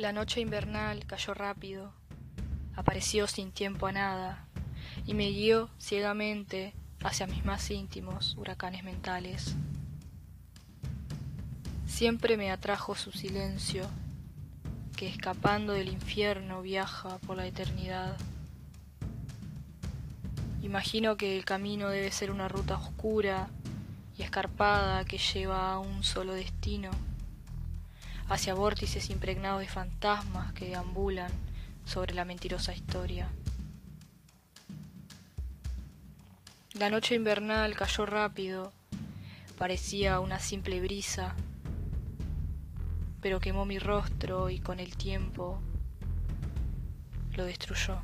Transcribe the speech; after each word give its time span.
La 0.00 0.12
noche 0.12 0.40
invernal 0.40 1.04
cayó 1.04 1.34
rápido, 1.34 1.92
apareció 2.74 3.26
sin 3.26 3.52
tiempo 3.52 3.86
a 3.86 3.92
nada, 3.92 4.46
y 5.04 5.12
me 5.12 5.28
guió 5.28 5.68
ciegamente 5.78 6.72
hacia 7.04 7.26
mis 7.26 7.44
más 7.44 7.70
íntimos 7.70 8.34
huracanes 8.38 8.82
mentales. 8.82 9.56
Siempre 11.84 12.38
me 12.38 12.50
atrajo 12.50 12.94
su 12.94 13.12
silencio, 13.12 13.90
que 14.96 15.06
escapando 15.06 15.74
del 15.74 15.90
infierno 15.90 16.62
viaja 16.62 17.18
por 17.18 17.36
la 17.36 17.46
eternidad. 17.46 18.16
Imagino 20.62 21.18
que 21.18 21.36
el 21.36 21.44
camino 21.44 21.90
debe 21.90 22.10
ser 22.10 22.30
una 22.30 22.48
ruta 22.48 22.76
oscura 22.76 23.50
y 24.16 24.22
escarpada 24.22 25.04
que 25.04 25.18
lleva 25.18 25.74
a 25.74 25.78
un 25.78 26.04
solo 26.04 26.32
destino, 26.32 26.90
hacia 28.30 28.54
vórtices 28.54 29.10
impregnados 29.10 29.60
de 29.60 29.68
fantasmas 29.68 30.52
que 30.52 30.66
deambulan 30.66 31.32
sobre 31.84 32.14
la 32.14 32.24
mentirosa 32.24 32.72
historia. 32.72 33.28
La 36.74 36.88
noche 36.88 37.16
invernal 37.16 37.74
cayó 37.74 38.06
rápido, 38.06 38.72
parecía 39.58 40.20
una 40.20 40.38
simple 40.38 40.80
brisa, 40.80 41.34
pero 43.20 43.40
quemó 43.40 43.66
mi 43.66 43.80
rostro 43.80 44.48
y 44.48 44.60
con 44.60 44.78
el 44.78 44.96
tiempo 44.96 45.60
lo 47.32 47.44
destruyó. 47.44 48.00